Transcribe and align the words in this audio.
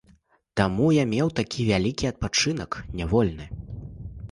Таму 0.59 0.87
я 0.95 1.03
меў 1.11 1.27
такі 1.41 1.67
вялікі 1.71 2.09
адпачынак 2.11 2.71
нявольны. 3.03 3.45